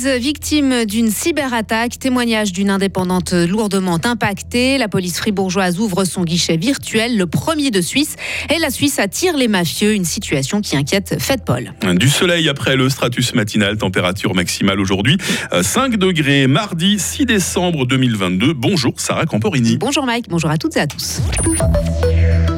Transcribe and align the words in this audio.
Winbiz, 0.00 0.20
victime 0.20 0.84
d'une 0.84 1.10
cyberattaque, 1.10 1.98
témoignage 1.98 2.52
d'une 2.52 2.70
indépendante 2.70 3.32
lourdement 3.32 3.98
impactée. 4.04 4.78
La 4.78 4.88
police 4.88 5.18
fribourgeoise 5.18 5.78
ouvre 5.78 6.04
son 6.04 6.24
guichet 6.24 6.56
virtuel, 6.56 7.16
le 7.16 7.26
premier 7.26 7.70
de 7.70 7.80
Suisse, 7.80 8.16
et 8.54 8.58
la 8.58 8.70
Suisse 8.70 8.98
attire 8.98 9.36
les 9.36 9.48
mafieux, 9.48 9.94
une 9.94 10.04
situation 10.04 10.60
qui 10.60 10.76
inquiète 10.76 11.16
Fête 11.18 11.44
Paul. 11.44 11.72
Du 11.96 12.08
soleil 12.08 12.48
après 12.48 12.76
le 12.76 12.88
stratus 12.88 13.34
matinal, 13.34 13.76
température 13.76 14.34
maximale 14.34 14.80
aujourd'hui 14.80 15.16
5 15.60 15.96
degrés, 15.96 16.46
mardi 16.46 16.98
6 16.98 17.26
décembre 17.26 17.86
2022. 17.86 18.52
Bonjour 18.52 18.94
Sarah 18.96 19.26
Camporini. 19.26 19.76
Bonjour 19.76 20.06
Mike, 20.06 20.26
bonjour 20.28 20.50
à 20.50 20.58
toutes 20.58 20.76
et 20.76 20.80
à 20.80 20.86
tous. 20.86 21.20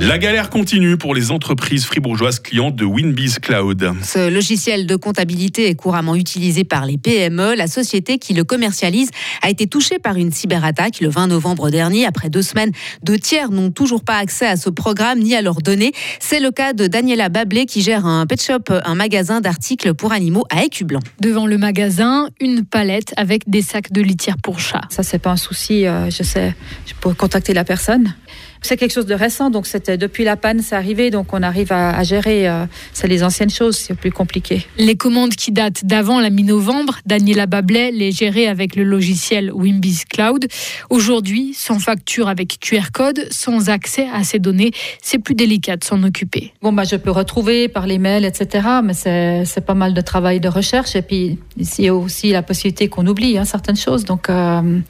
La 0.02 0.19
galère 0.19 0.51
continue 0.51 0.97
pour 0.97 1.15
les 1.15 1.30
entreprises 1.30 1.84
fribourgeoises 1.84 2.41
clientes 2.41 2.74
de 2.74 2.84
Winbiz 2.84 3.38
Cloud. 3.38 3.88
Ce 4.02 4.28
logiciel 4.28 4.84
de 4.84 4.97
comptabilité 4.97 5.69
est 5.69 5.77
couramment 5.77 6.16
utilisé 6.16 6.65
par 6.65 6.87
les 6.87 6.98
PME. 6.98 7.55
La 7.55 7.69
société 7.69 8.19
qui 8.19 8.34
le 8.34 8.42
commercialise 8.42 9.11
a 9.42 9.48
été 9.48 9.69
touchée 9.69 10.01
par 10.01 10.16
une 10.16 10.33
cyberattaque 10.33 10.98
le 11.01 11.09
20 11.09 11.28
novembre 11.28 11.70
dernier. 11.70 12.05
Après 12.05 12.30
deux 12.30 12.42
semaines, 12.42 12.73
deux 13.05 13.16
tiers 13.16 13.52
n'ont 13.52 13.70
toujours 13.70 14.02
pas 14.02 14.16
accès 14.16 14.47
à 14.47 14.56
ce 14.56 14.70
programme 14.70 15.20
ni 15.20 15.37
à 15.37 15.41
leurs 15.41 15.62
données. 15.62 15.92
C'est 16.19 16.41
le 16.41 16.50
cas 16.50 16.73
de 16.73 16.89
Daniela 16.89 17.28
Bablé 17.28 17.64
qui 17.64 17.80
gère 17.80 18.05
un 18.05 18.27
pet 18.27 18.42
shop, 18.42 18.75
un 18.84 18.97
magasin 18.97 19.41
d'articles 19.41 19.95
pour 19.95 20.11
animaux 20.11 20.47
à 20.50 20.64
Écublanc. 20.64 21.00
Devant 21.20 21.47
le 21.47 21.59
magasin, 21.59 22.28
une 22.41 22.64
palette 22.64 23.14
avec 23.16 23.48
des 23.48 23.62
sacs 23.62 23.92
de 23.92 24.03
litière 24.03 24.39
pour 24.42 24.59
chats. 24.59 24.80
Ça, 24.89 25.05
c'est 25.05 25.20
pas 25.20 25.30
un 25.30 25.37
souci. 25.37 25.87
Euh, 25.87 26.11
je 26.11 26.25
sais, 26.25 26.56
je 26.87 26.95
peux 27.00 27.14
contacter 27.14 27.55
la 27.55 27.62
personne. 27.62 28.12
C'est 28.62 28.76
quelque 28.76 28.92
chose 28.92 29.06
de 29.06 29.14
récent, 29.14 29.50
donc 29.50 29.66
c'était 29.66 29.98
depuis 29.98 30.24
la 30.24 30.36
panne, 30.36 30.60
c'est 30.62 30.76
arrivé, 30.76 31.10
donc 31.10 31.32
on 31.32 31.42
arrive 31.42 31.72
à, 31.72 32.02
gérer. 32.05 32.48
Euh, 32.48 32.66
c'est 32.92 33.08
les 33.08 33.24
anciennes 33.24 33.50
choses, 33.50 33.77
c'est 33.77 33.94
plus 33.94 34.12
compliqué. 34.12 34.66
Les 34.78 34.96
commandes 34.96 35.34
qui 35.34 35.52
datent 35.52 35.84
d'avant 35.84 36.20
la 36.20 36.30
mi-novembre, 36.30 36.98
Daniela 37.04 37.46
Bablet 37.46 37.91
les 37.91 38.12
gérait 38.12 38.46
avec 38.46 38.77
le 38.77 38.84
logiciel 38.84 39.52
Wimbiz 39.52 40.04
Cloud. 40.04 40.46
Aujourd'hui, 40.91 41.54
sans 41.54 41.78
facture 41.78 42.28
avec 42.28 42.58
QR 42.60 42.92
code, 42.92 43.27
sans 43.30 43.69
accès 43.69 44.06
à 44.12 44.22
ces 44.22 44.38
données, 44.38 44.70
c'est 45.02 45.19
plus 45.19 45.34
délicat 45.34 45.76
de 45.76 45.84
s'en 45.84 46.02
occuper. 46.04 46.52
Bon, 46.62 46.72
bah, 46.72 46.84
je 46.84 46.97
peux 46.97 47.10
retrouver 47.10 47.69
par 47.69 47.86
les 47.86 47.98
mails, 47.98 48.24
etc., 48.24 48.66
mais 48.84 48.94
c'est 48.94 49.64
pas 49.64 49.74
mal 49.74 49.94
de 49.94 50.00
travail 50.00 50.41
de 50.41 50.48
recherche. 50.48 50.94
Et 50.94 51.02
puis, 51.02 51.38
il 51.56 51.84
y 51.84 51.88
a 51.88 51.94
aussi 51.94 52.30
la 52.30 52.42
possibilité 52.42 52.88
qu'on 52.88 53.06
oublie 53.06 53.38
hein, 53.38 53.44
certaines 53.44 53.76
choses, 53.76 54.04
donc 54.04 54.30
euh, 54.30 54.80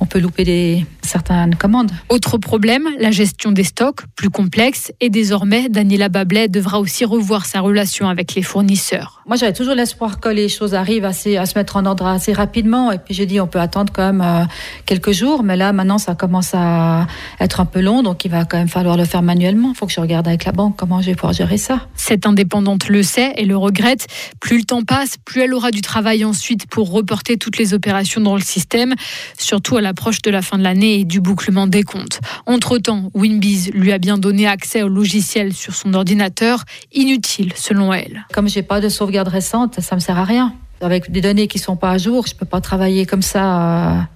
on 0.00 0.06
peut 0.06 0.18
louper 0.18 0.44
des, 0.44 0.86
certaines 1.02 1.54
commandes. 1.54 1.92
Autre 2.08 2.38
problème, 2.38 2.88
la 2.98 3.10
gestion 3.14 3.52
des 3.52 3.64
stocks, 3.64 4.00
plus 4.16 4.28
complexe, 4.28 4.92
et 5.00 5.08
désormais, 5.08 5.68
Daniela 5.70 6.10
Bablet 6.10 6.48
devra 6.48 6.80
aussi 6.80 7.04
revoir 7.06 7.46
sa 7.46 7.60
relation 7.60 8.08
avec 8.08 8.34
les 8.34 8.42
fournisseurs. 8.42 9.22
Moi, 9.26 9.36
j'avais 9.36 9.54
toujours 9.54 9.74
l'espoir 9.74 10.20
que 10.20 10.28
les 10.28 10.50
choses 10.50 10.74
arrivent 10.74 11.06
assez, 11.06 11.38
à 11.38 11.46
se 11.46 11.58
mettre 11.58 11.76
en 11.76 11.86
ordre 11.86 12.06
assez 12.06 12.32
rapidement, 12.32 12.92
et 12.92 12.98
puis 12.98 13.14
j'ai 13.14 13.24
dit 13.24 13.40
on 13.40 13.46
peut 13.46 13.60
attendre 13.60 13.92
quand 13.92 14.04
même 14.12 14.20
euh, 14.20 14.44
quelques 14.84 15.12
jours, 15.12 15.42
mais 15.42 15.56
là, 15.56 15.72
maintenant, 15.72 15.98
ça 15.98 16.14
commence 16.14 16.50
à 16.52 17.06
être 17.40 17.60
un 17.60 17.64
peu 17.64 17.80
long, 17.80 18.02
donc 18.02 18.24
il 18.24 18.30
va 18.30 18.44
quand 18.44 18.58
même 18.58 18.68
falloir 18.68 18.96
le 18.96 19.04
faire 19.04 19.22
manuellement. 19.22 19.70
Il 19.74 19.76
faut 19.76 19.86
que 19.86 19.92
je 19.92 20.00
regarde 20.00 20.28
avec 20.28 20.44
la 20.44 20.52
banque 20.52 20.76
comment 20.76 21.00
je 21.00 21.06
vais 21.06 21.14
pouvoir 21.14 21.32
gérer 21.32 21.56
ça. 21.56 21.86
Cette 21.94 22.26
indépendante 22.26 22.88
le 22.88 23.02
sait 23.02 23.32
et 23.36 23.44
le 23.44 23.56
regrette. 23.56 24.06
Plus 24.40 24.58
le 24.58 24.64
temps 24.64 24.82
passe, 24.82 25.16
plus 25.24 25.42
elle 25.42 25.54
aura 25.54 25.70
du 25.70 25.80
travail 25.80 26.24
ensuite 26.24 26.66
pour 26.66 26.90
reporter 26.90 27.36
toutes 27.36 27.58
les 27.58 27.72
opérations 27.72 28.20
dans 28.20 28.34
le 28.34 28.42
système, 28.42 28.94
surtout 29.38 29.76
à 29.76 29.80
l'approche 29.80 30.20
de 30.22 30.30
la 30.30 30.42
fin 30.42 30.58
de 30.58 30.62
l'année 30.62 31.00
et 31.00 31.04
du 31.04 31.20
bouclement 31.20 31.66
des 31.66 31.82
comptes. 31.82 32.20
Entre-temps, 32.46 33.03
Winbiz 33.14 33.70
lui 33.72 33.92
a 33.92 33.98
bien 33.98 34.18
donné 34.18 34.46
accès 34.46 34.82
au 34.82 34.88
logiciel 34.88 35.52
sur 35.52 35.74
son 35.74 35.94
ordinateur, 35.94 36.64
inutile 36.92 37.52
selon 37.56 37.92
elle. 37.92 38.26
Comme 38.32 38.48
j'ai 38.48 38.62
pas 38.62 38.80
de 38.80 38.88
sauvegarde 38.88 39.28
récente, 39.28 39.80
ça 39.80 39.94
me 39.94 40.00
sert 40.00 40.18
à 40.18 40.24
rien. 40.24 40.54
Avec 40.80 41.10
des 41.10 41.20
données 41.20 41.46
qui 41.46 41.58
sont 41.58 41.76
pas 41.76 41.90
à 41.90 41.98
jour, 41.98 42.26
je 42.26 42.34
peux 42.34 42.46
pas 42.46 42.60
travailler 42.60 43.06
comme 43.06 43.22
ça. 43.22 44.08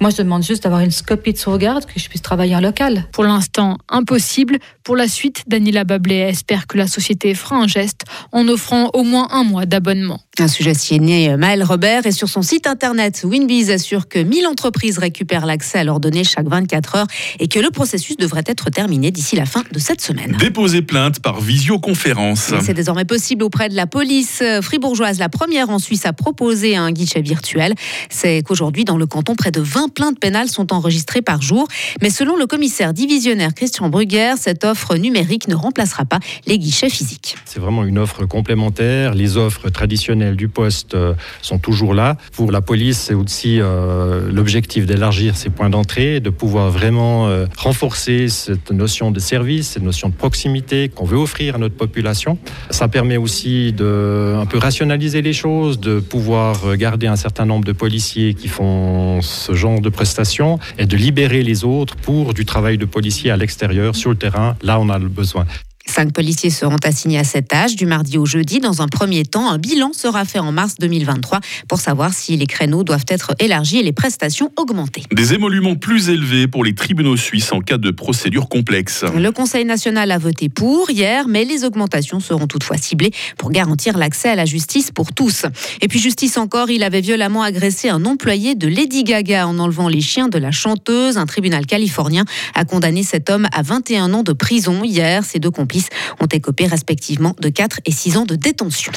Moi, 0.00 0.10
je 0.10 0.18
demande 0.18 0.42
juste 0.42 0.62
d'avoir 0.62 0.80
une 0.80 0.92
copie 1.06 1.32
de 1.32 1.38
sauvegarde, 1.38 1.84
que 1.84 1.98
je 1.98 2.08
puisse 2.08 2.22
travailler 2.22 2.56
en 2.56 2.60
local. 2.60 3.06
Pour 3.12 3.24
l'instant, 3.24 3.78
impossible. 3.88 4.58
Pour 4.82 4.96
la 4.96 5.08
suite, 5.08 5.44
Daniela 5.46 5.84
Bablé 5.84 6.16
espère 6.16 6.66
que 6.66 6.76
la 6.76 6.86
société 6.86 7.34
fera 7.34 7.56
un 7.56 7.66
geste 7.66 8.02
en 8.32 8.46
offrant 8.48 8.90
au 8.92 9.02
moins 9.02 9.28
un 9.30 9.44
mois 9.44 9.66
d'abonnement. 9.66 10.20
Un 10.38 10.48
sujet 10.48 10.74
signé 10.74 11.36
Maël 11.36 11.62
Robert 11.62 12.06
et 12.06 12.12
sur 12.12 12.28
son 12.28 12.42
site 12.42 12.66
internet, 12.66 13.22
Winbiz 13.24 13.70
assure 13.70 14.08
que 14.08 14.18
1000 14.18 14.46
entreprises 14.46 14.98
récupèrent 14.98 15.46
l'accès 15.46 15.78
à 15.78 15.84
leurs 15.84 16.00
données 16.00 16.24
chaque 16.24 16.48
24 16.48 16.96
heures 16.96 17.06
et 17.38 17.46
que 17.46 17.60
le 17.60 17.70
processus 17.70 18.16
devrait 18.16 18.42
être 18.46 18.68
terminé 18.68 19.10
d'ici 19.10 19.36
la 19.36 19.46
fin 19.46 19.62
de 19.70 19.78
cette 19.78 20.00
semaine. 20.00 20.36
Déposer 20.38 20.82
plainte 20.82 21.20
par 21.20 21.40
visioconférence. 21.40 22.52
C'est 22.62 22.74
désormais 22.74 23.04
possible 23.04 23.44
auprès 23.44 23.68
de 23.68 23.76
la 23.76 23.86
police 23.86 24.42
fribourgeoise, 24.60 25.18
la 25.18 25.28
première 25.28 25.70
en 25.70 25.78
Suisse 25.78 26.04
à 26.04 26.12
proposer 26.12 26.76
un 26.76 26.90
guichet 26.90 27.22
virtuel. 27.22 27.74
C'est 28.10 28.42
qu'aujourd'hui, 28.42 28.84
dans 28.84 28.96
le 28.96 29.06
canton, 29.06 29.36
près 29.36 29.52
de 29.54 29.60
20 29.60 29.92
plaintes 29.94 30.18
pénales 30.18 30.48
sont 30.48 30.72
enregistrées 30.72 31.22
par 31.22 31.40
jour. 31.40 31.68
Mais 32.02 32.10
selon 32.10 32.36
le 32.36 32.46
commissaire 32.46 32.92
divisionnaire 32.92 33.54
Christian 33.54 33.88
Brugger, 33.88 34.34
cette 34.36 34.64
offre 34.64 34.96
numérique 34.96 35.48
ne 35.48 35.54
remplacera 35.54 36.04
pas 36.04 36.18
les 36.46 36.58
guichets 36.58 36.90
physiques. 36.90 37.36
C'est 37.44 37.60
vraiment 37.60 37.84
une 37.84 37.98
offre 37.98 38.26
complémentaire. 38.26 39.14
Les 39.14 39.36
offres 39.36 39.70
traditionnelles 39.70 40.36
du 40.36 40.48
poste 40.48 40.94
euh, 40.94 41.14
sont 41.40 41.58
toujours 41.58 41.94
là. 41.94 42.16
Pour 42.32 42.50
la 42.50 42.60
police, 42.60 42.98
c'est 42.98 43.14
aussi 43.14 43.60
euh, 43.60 44.30
l'objectif 44.32 44.86
d'élargir 44.86 45.36
ces 45.36 45.50
points 45.50 45.70
d'entrée, 45.70 46.20
de 46.20 46.30
pouvoir 46.30 46.70
vraiment 46.70 47.28
euh, 47.28 47.46
renforcer 47.56 48.28
cette 48.28 48.72
notion 48.72 49.10
de 49.10 49.20
service, 49.20 49.68
cette 49.68 49.82
notion 49.82 50.08
de 50.08 50.14
proximité 50.14 50.88
qu'on 50.88 51.04
veut 51.04 51.18
offrir 51.18 51.54
à 51.54 51.58
notre 51.58 51.76
population. 51.76 52.38
Ça 52.70 52.88
permet 52.88 53.16
aussi 53.16 53.72
de 53.72 54.36
un 54.40 54.46
peu 54.46 54.58
rationaliser 54.58 55.22
les 55.22 55.32
choses, 55.32 55.78
de 55.78 56.00
pouvoir 56.00 56.76
garder 56.76 57.06
un 57.06 57.16
certain 57.16 57.46
nombre 57.46 57.64
de 57.64 57.72
policiers 57.72 58.34
qui 58.34 58.48
font 58.48 59.20
ce 59.44 59.54
genre 59.54 59.80
de 59.80 59.90
prestations 59.90 60.58
et 60.78 60.86
de 60.86 60.96
libérer 60.96 61.42
les 61.42 61.64
autres 61.64 61.96
pour 61.96 62.34
du 62.34 62.44
travail 62.44 62.78
de 62.78 62.86
policier 62.86 63.30
à 63.30 63.36
l'extérieur, 63.36 63.94
sur 63.94 64.10
le 64.10 64.16
terrain, 64.16 64.56
là 64.62 64.80
on 64.80 64.88
a 64.88 64.98
le 64.98 65.08
besoin. 65.08 65.46
Cinq 65.86 66.12
policiers 66.12 66.50
seront 66.50 66.78
assignés 66.82 67.18
à 67.18 67.24
cet 67.24 67.52
âge 67.52 67.76
du 67.76 67.86
mardi 67.86 68.16
au 68.16 68.24
jeudi. 68.24 68.58
Dans 68.58 68.80
un 68.80 68.88
premier 68.88 69.24
temps, 69.24 69.50
un 69.50 69.58
bilan 69.58 69.92
sera 69.92 70.24
fait 70.24 70.38
en 70.38 70.50
mars 70.50 70.76
2023 70.80 71.40
pour 71.68 71.78
savoir 71.78 72.14
si 72.14 72.36
les 72.36 72.46
créneaux 72.46 72.84
doivent 72.84 73.04
être 73.08 73.34
élargis 73.38 73.78
et 73.78 73.82
les 73.82 73.92
prestations 73.92 74.50
augmentées. 74.56 75.02
Des 75.12 75.34
émoluments 75.34 75.76
plus 75.76 76.08
élevés 76.08 76.48
pour 76.48 76.64
les 76.64 76.74
tribunaux 76.74 77.16
suisses 77.16 77.52
en 77.52 77.60
cas 77.60 77.76
de 77.76 77.90
procédure 77.90 78.48
complexe. 78.48 79.04
Le 79.14 79.30
Conseil 79.30 79.64
national 79.64 80.10
a 80.10 80.18
voté 80.18 80.48
pour 80.48 80.90
hier, 80.90 81.28
mais 81.28 81.44
les 81.44 81.64
augmentations 81.64 82.18
seront 82.18 82.46
toutefois 82.46 82.78
ciblées 82.78 83.12
pour 83.36 83.50
garantir 83.50 83.98
l'accès 83.98 84.30
à 84.30 84.36
la 84.36 84.46
justice 84.46 84.90
pour 84.90 85.12
tous. 85.12 85.44
Et 85.82 85.88
puis 85.88 86.00
justice 86.00 86.38
encore, 86.38 86.70
il 86.70 86.82
avait 86.82 87.02
violemment 87.02 87.42
agressé 87.42 87.90
un 87.90 88.04
employé 88.06 88.54
de 88.54 88.68
Lady 88.68 89.04
Gaga 89.04 89.46
en 89.46 89.58
enlevant 89.58 89.88
les 89.88 90.00
chiens 90.00 90.28
de 90.28 90.38
la 90.38 90.50
chanteuse. 90.50 91.18
Un 91.18 91.26
tribunal 91.26 91.66
californien 91.66 92.24
a 92.54 92.64
condamné 92.64 93.02
cet 93.02 93.28
homme 93.28 93.46
à 93.52 93.62
21 93.62 94.14
ans 94.14 94.22
de 94.22 94.32
prison 94.32 94.82
hier. 94.82 95.24
Ces 95.24 95.38
deux 95.38 95.50
complices 95.50 95.73
ont 96.20 96.26
écopé 96.26 96.66
respectivement 96.66 97.34
de 97.40 97.48
4 97.48 97.80
et 97.84 97.92
6 97.92 98.16
ans 98.18 98.24
de 98.24 98.34
détention. 98.34 98.92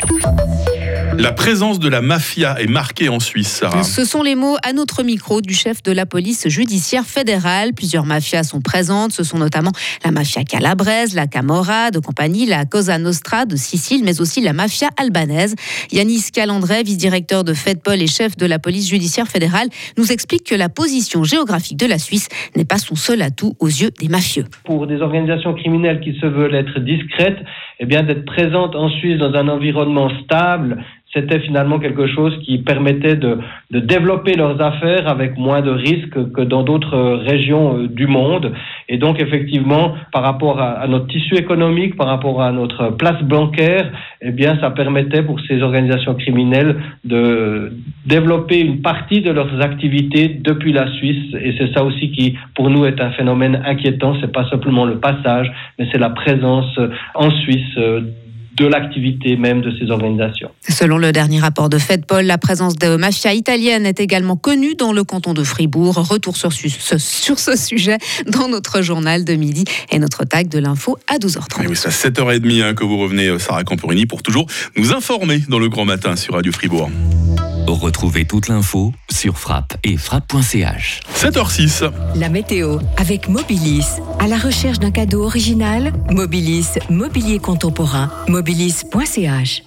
La 1.16 1.31
présence 1.31 1.79
de 1.79 1.90
la 1.90 2.01
mafia 2.01 2.59
est 2.59 2.68
marquée 2.68 3.09
en 3.09 3.19
Suisse, 3.19 3.63
Ce 3.84 4.06
sont 4.06 4.23
les 4.23 4.35
mots 4.35 4.57
à 4.63 4.73
notre 4.73 5.03
micro 5.03 5.41
du 5.41 5.53
chef 5.53 5.81
de 5.84 5.91
la 5.91 6.06
police 6.06 6.47
judiciaire 6.47 7.06
fédérale. 7.06 7.73
Plusieurs 7.73 8.06
mafias 8.06 8.44
sont 8.44 8.62
présentes. 8.62 9.12
Ce 9.12 9.23
sont 9.23 9.38
notamment 9.38 9.72
la 10.03 10.12
mafia 10.12 10.44
calabraise, 10.44 11.16
la 11.16 11.28
Camorra 11.28 11.91
de 11.91 12.00
compagnie, 12.00 12.45
la 12.45 12.66
Cosa 12.66 12.97
Nostra 12.97 13.45
de 13.45 13.56
Sicile, 13.56 14.03
mais 14.03 14.22
aussi 14.22 14.41
la 14.41 14.53
mafia 14.53 14.90
albanaise. 14.97 15.56
Yanis 15.91 16.31
Calandret, 16.34 16.84
vice-directeur 16.84 17.44
de 17.44 17.53
FedPol 17.53 18.01
et 18.01 18.07
chef 18.07 18.35
de 18.38 18.45
la 18.45 18.59
police 18.59 18.89
judiciaire 18.89 19.28
fédérale, 19.28 19.69
nous 19.97 20.12
explique 20.12 20.44
que 20.44 20.56
la 20.56 20.69
position 20.69 21.24
géographique 21.24 21.78
de 21.78 21.88
la 21.88 22.00
Suisse 22.00 22.28
n'est 22.56 22.66
pas 22.66 22.78
son 22.78 22.95
seul 22.95 23.22
atout 23.22 23.56
aux 23.59 23.68
yeux 23.68 23.91
des 24.00 24.07
mafieux. 24.07 24.45
Pour 24.65 24.88
des 24.88 25.01
organisations 25.01 25.53
criminelles 25.53 26.01
qui 26.01 26.18
se 26.19 26.25
veulent 26.25 26.56
être 26.56 26.80
discrètes, 26.80 27.39
eh 27.79 27.85
bien 27.85 28.03
d'être 28.03 28.25
présentes 28.25 28.75
en 28.75 28.89
Suisse 28.89 29.18
dans 29.18 29.33
un 29.33 29.47
environnement 29.47 30.09
stable, 30.24 30.83
c'était 31.17 31.39
finalement 31.39 31.79
quelque 31.79 32.07
chose 32.07 32.37
qui 32.45 32.59
permettait 32.59 33.15
de, 33.15 33.39
développer 33.71 34.33
leurs 34.33 34.61
affaires 34.61 35.07
avec 35.07 35.37
moins 35.37 35.61
de 35.61 35.71
risques 35.71 36.31
que 36.31 36.41
dans 36.41 36.63
d'autres 36.63 36.97
régions 37.25 37.77
euh, 37.77 37.87
du 37.87 38.07
monde. 38.07 38.53
Et 38.87 38.97
donc, 38.97 39.19
effectivement, 39.19 39.95
par 40.13 40.23
rapport 40.23 40.59
à, 40.59 40.71
à, 40.83 40.87
notre 40.87 41.07
tissu 41.07 41.35
économique, 41.35 41.95
par 41.95 42.07
rapport 42.07 42.41
à 42.41 42.51
notre 42.51 42.89
place 42.91 43.21
bancaire, 43.23 43.91
eh 44.21 44.31
bien, 44.31 44.57
ça 44.61 44.69
permettait 44.71 45.23
pour 45.23 45.39
ces 45.41 45.61
organisations 45.61 46.15
criminelles 46.15 46.77
de 47.03 47.73
développer 48.05 48.59
une 48.59 48.81
partie 48.81 49.21
de 49.21 49.31
leurs 49.31 49.61
activités 49.61 50.27
depuis 50.29 50.71
la 50.71 50.87
Suisse. 50.93 51.33
Et 51.41 51.53
c'est 51.57 51.73
ça 51.73 51.83
aussi 51.83 52.11
qui, 52.11 52.37
pour 52.55 52.69
nous, 52.69 52.85
est 52.85 53.01
un 53.01 53.11
phénomène 53.11 53.61
inquiétant. 53.65 54.15
C'est 54.21 54.31
pas 54.31 54.49
simplement 54.49 54.85
le 54.85 54.99
passage, 54.99 55.51
mais 55.77 55.87
c'est 55.91 55.99
la 55.99 56.11
présence 56.11 56.79
en 57.15 57.29
Suisse 57.31 57.77
euh, 57.77 58.01
de 58.57 58.65
l'activité 58.65 59.38
même 59.38 59.62
de 59.62 59.71
ces 59.80 59.92
organisations. 59.92 60.50
Selon 60.68 60.98
le 60.98 61.12
dernier 61.12 61.39
rapport 61.39 61.69
de 61.69 61.77
FedPol, 61.77 62.25
la 62.25 62.38
présence 62.38 62.75
de 62.75 62.95
mafias 62.95 63.33
italiennes 63.33 63.86
est 63.86 64.00
également 64.00 64.36
connue 64.36 64.75
dans 64.75 64.94
le 64.94 65.04
canton 65.04 65.33
de 65.33 65.44
Fribourg. 65.44 65.95
Retour 65.95 66.36
sur 66.36 66.51
ce, 66.51 66.98
sur 66.98 67.39
ce 67.39 67.56
sujet 67.56 67.98
dans 68.25 68.48
notre 68.48 68.81
journal 68.81 69.25
de 69.25 69.33
midi 69.33 69.63
et 69.92 70.00
notre 70.00 70.25
tag 70.25 70.48
de 70.50 70.59
l'info 70.59 70.98
à 71.07 71.18
12h30. 71.18 71.63
Et 71.63 71.68
oui, 71.68 71.75
c'est 71.75 71.88
à 71.88 72.09
7h30 72.09 72.63
hein, 72.63 72.74
que 72.74 72.83
vous 72.83 72.98
revenez, 72.98 73.27
euh, 73.27 73.39
Sarah 73.39 73.63
Camporini, 73.63 74.06
pour 74.06 74.24
toujours 74.24 74.48
nous 74.75 74.92
informer 74.92 75.39
dans 75.48 75.60
le 75.60 75.69
grand 75.69 75.86
matin 75.86 76.15
sur 76.15 76.33
Radio 76.33 76.51
Fribourg. 76.51 76.89
Retrouvez 77.67 78.23
toute 78.23 78.47
l'info 78.47 78.93
sur 79.09 79.37
frappe 79.37 79.75
et 79.83 79.97
frappe.ch. 79.97 81.01
7h06. 81.13 81.91
La 82.15 82.29
météo 82.29 82.79
avec 82.95 83.27
Mobilis. 83.27 83.85
À 84.19 84.27
la 84.27 84.37
recherche 84.37 84.79
d'un 84.79 84.91
cadeau 84.91 85.25
original, 85.25 85.91
Mobilis, 86.09 86.79
mobilier 86.89 87.39
contemporain, 87.39 88.09
mobilis.ch. 88.29 89.63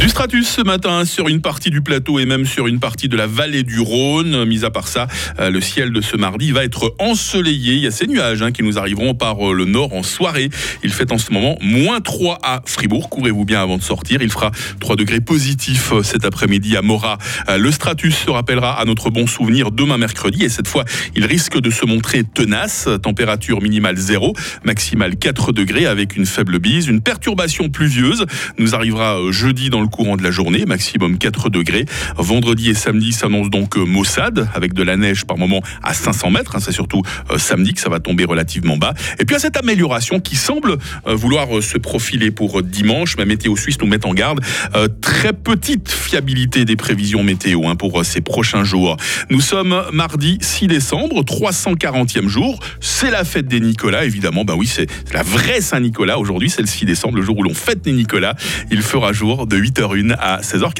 Du 0.00 0.10
stratus 0.10 0.46
ce 0.46 0.60
matin 0.60 1.06
sur 1.06 1.26
une 1.26 1.40
partie 1.40 1.70
du 1.70 1.80
plateau 1.80 2.18
et 2.18 2.26
même 2.26 2.44
sur 2.44 2.66
une 2.66 2.80
partie 2.80 3.08
de 3.08 3.16
la 3.16 3.26
vallée 3.26 3.62
du 3.62 3.80
Rhône. 3.80 4.44
Mis 4.44 4.64
à 4.64 4.70
part 4.70 4.88
ça, 4.88 5.06
euh, 5.40 5.50
le 5.50 5.60
ciel 5.62 5.90
de 5.90 6.02
ce 6.02 6.16
mardi 6.16 6.52
va 6.52 6.64
être 6.64 6.94
ensoleillé. 6.98 7.74
Il 7.74 7.80
y 7.80 7.86
a 7.86 7.90
ces 7.90 8.06
nuages 8.06 8.42
hein, 8.42 8.52
qui 8.52 8.62
nous 8.62 8.78
arriveront 8.78 9.14
par 9.14 9.50
euh, 9.50 9.54
le 9.54 9.64
nord 9.64 9.94
en 9.94 10.02
soirée. 10.02 10.50
Il 10.84 10.92
fait 10.92 11.12
en 11.12 11.18
ce 11.18 11.32
moment 11.32 11.56
moins 11.62 12.00
3 12.00 12.38
à 12.42 12.62
Fribourg. 12.66 13.08
Courez-vous 13.08 13.46
bien 13.46 13.62
avant 13.62 13.78
de 13.78 13.82
sortir. 13.82 14.20
Il 14.20 14.30
fera 14.30 14.50
3 14.80 14.96
degrés 14.96 15.20
positifs 15.20 15.92
euh, 15.92 16.02
cet 16.02 16.26
après-midi 16.26 16.76
à 16.76 16.82
Morat. 16.82 17.16
Le 17.58 17.70
stratus 17.70 18.16
se 18.16 18.30
rappellera 18.30 18.78
à 18.78 18.84
notre 18.84 19.08
bon 19.08 19.26
souvenir 19.26 19.70
demain 19.70 19.96
mercredi 19.96 20.44
et 20.44 20.50
cette 20.50 20.68
fois, 20.68 20.84
il 21.14 21.24
risque 21.24 21.58
de 21.58 21.70
se 21.70 21.86
montrer 21.86 22.22
tenace. 22.22 22.88
Température 23.02 23.62
minimale 23.62 23.96
0, 23.96 24.34
maximale 24.62 25.16
4 25.16 25.52
degrés 25.52 25.86
avec 25.86 26.16
une 26.16 26.26
faible 26.26 26.58
bise. 26.58 26.86
Une 26.86 27.00
perturbation 27.00 27.70
pluvieuse 27.70 28.26
nous 28.58 28.74
arrivera 28.74 29.18
jeudi 29.30 29.70
dans 29.70 29.75
le 29.80 29.88
courant 29.88 30.16
de 30.16 30.22
la 30.22 30.30
journée, 30.30 30.64
maximum 30.66 31.18
4 31.18 31.50
degrés. 31.50 31.86
Vendredi 32.16 32.70
et 32.70 32.74
samedi 32.74 33.12
s'annonce 33.12 33.50
donc 33.50 33.76
euh, 33.76 33.84
maussade, 33.84 34.48
avec 34.54 34.74
de 34.74 34.82
la 34.82 34.96
neige 34.96 35.24
par 35.24 35.38
moment 35.38 35.60
à 35.82 35.94
500 35.94 36.30
mètres. 36.30 36.56
Hein, 36.56 36.60
c'est 36.60 36.72
surtout 36.72 37.02
euh, 37.30 37.38
samedi 37.38 37.74
que 37.74 37.80
ça 37.80 37.88
va 37.88 38.00
tomber 38.00 38.24
relativement 38.24 38.76
bas. 38.76 38.94
Et 39.18 39.24
puis 39.24 39.36
à 39.36 39.38
cette 39.38 39.56
amélioration 39.56 40.20
qui 40.20 40.36
semble 40.36 40.78
euh, 41.06 41.14
vouloir 41.14 41.62
se 41.62 41.78
profiler 41.78 42.30
pour 42.30 42.62
dimanche, 42.62 43.16
ma 43.16 43.24
météo 43.24 43.56
suisse 43.56 43.78
nous 43.80 43.86
met 43.86 44.04
en 44.04 44.14
garde. 44.14 44.40
très 45.00 45.32
petite 45.32 45.90
fiabilité 45.90 46.64
des 46.64 46.76
prévisions 46.76 47.22
météo 47.22 47.66
hein, 47.66 47.76
pour 47.76 48.04
ces 48.04 48.20
prochains 48.20 48.64
jours. 48.64 48.96
Nous 49.30 49.40
sommes 49.40 49.82
mardi 49.92 50.38
6 50.40 50.66
décembre, 50.66 51.22
340e 51.22 52.28
jour. 52.28 52.60
C'est 52.80 53.10
la 53.10 53.24
fête 53.24 53.48
des 53.48 53.60
Nicolas, 53.60 54.04
évidemment. 54.04 54.44
Bah 54.44 54.54
oui, 54.56 54.66
c'est 54.66 54.86
la 55.12 55.22
vraie 55.22 55.60
Saint-Nicolas. 55.60 56.18
Aujourd'hui, 56.18 56.50
c'est 56.50 56.62
le 56.62 56.68
6 56.68 56.84
décembre, 56.84 57.16
le 57.16 57.22
jour 57.22 57.38
où 57.38 57.42
l'on 57.42 57.54
fête 57.54 57.84
les 57.86 57.92
Nicolas. 57.92 58.34
Il 58.70 58.82
fera 58.82 59.12
jour 59.12 59.46
de 59.46 59.56
8h01 59.66 60.14
à 60.18 60.40
16h40. 60.40 60.72